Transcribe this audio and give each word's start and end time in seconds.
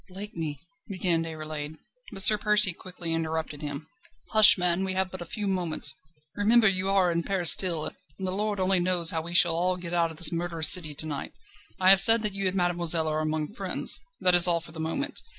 "Blakeney..." 0.09 0.59
began 0.89 1.23
Déroulède. 1.23 1.75
But 2.11 2.23
Sir 2.23 2.39
Percy 2.39 2.73
quickly 2.73 3.13
interrupted 3.13 3.61
him: 3.61 3.85
"Hush, 4.31 4.57
man! 4.57 4.83
we 4.83 4.93
have 4.93 5.11
but 5.11 5.21
a 5.21 5.27
few 5.27 5.45
moments. 5.45 5.93
Remember 6.35 6.67
you 6.67 6.89
are 6.89 7.11
in 7.11 7.21
Paris 7.21 7.51
still, 7.51 7.85
and 7.85 8.25
the 8.27 8.31
Lord 8.31 8.59
only 8.59 8.79
knows 8.79 9.11
how 9.11 9.21
we 9.21 9.35
shall 9.35 9.53
all 9.55 9.77
get 9.77 9.93
out 9.93 10.09
of 10.09 10.17
this 10.17 10.31
murderous 10.31 10.69
city 10.69 10.95
to 10.95 11.05
night. 11.05 11.33
I 11.79 11.91
have 11.91 12.01
said 12.01 12.23
that 12.23 12.33
you 12.33 12.47
and 12.47 12.55
mademoiselle 12.55 13.07
are 13.07 13.19
among 13.19 13.53
friends. 13.53 14.01
That 14.19 14.33
is 14.33 14.47
all 14.47 14.59
for 14.59 14.71
the 14.71 14.79
moment. 14.79 15.21